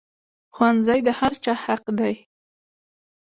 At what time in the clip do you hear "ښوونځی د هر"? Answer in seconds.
0.53-1.33